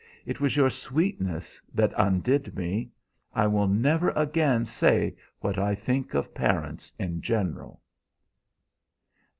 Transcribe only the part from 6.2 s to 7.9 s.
parents in general."